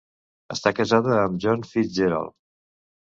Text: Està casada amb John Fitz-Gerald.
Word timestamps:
Està 0.53 0.71
casada 0.79 1.19
amb 1.25 1.39
John 1.45 1.63
Fitz-Gerald. 1.75 2.37